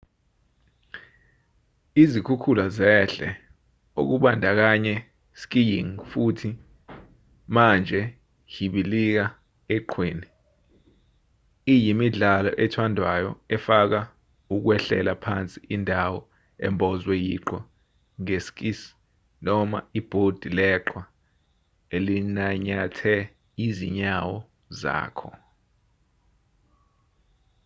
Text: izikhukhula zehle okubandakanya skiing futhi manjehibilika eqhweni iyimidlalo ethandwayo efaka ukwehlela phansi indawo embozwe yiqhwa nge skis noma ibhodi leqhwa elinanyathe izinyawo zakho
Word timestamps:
izikhukhula 2.03 2.65
zehle 2.77 3.29
okubandakanya 4.01 4.95
skiing 5.41 5.91
futhi 6.11 6.51
manjehibilika 7.55 9.25
eqhweni 9.75 10.27
iyimidlalo 11.73 12.51
ethandwayo 12.65 13.31
efaka 13.55 13.99
ukwehlela 14.55 15.13
phansi 15.23 15.57
indawo 15.75 16.19
embozwe 16.65 17.15
yiqhwa 17.25 17.59
nge 18.21 18.37
skis 18.45 18.79
noma 19.45 19.79
ibhodi 19.99 20.49
leqhwa 20.59 21.03
elinanyathe 21.95 23.15
izinyawo 23.67 24.37
zakho 24.81 25.29